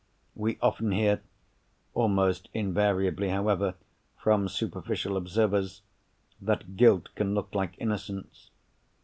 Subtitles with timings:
[0.33, 1.21] We often hear
[1.93, 3.75] (almost invariably, however,
[4.17, 5.83] from superficial observers)
[6.41, 8.49] that guilt can look like innocence.